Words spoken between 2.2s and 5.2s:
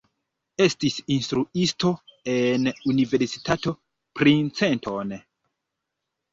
en Universitato Princeton.